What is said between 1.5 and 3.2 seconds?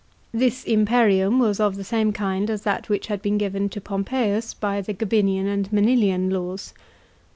of the same kind as that which